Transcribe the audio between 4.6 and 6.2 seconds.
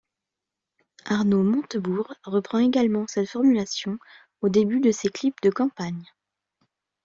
de ses clips de campagne.